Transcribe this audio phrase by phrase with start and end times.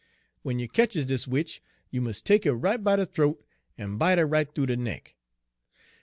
[0.43, 3.45] W'en you ketches dis witch, you mus' take her right by de th'oat
[3.77, 5.13] en bite her right th'oo de neck.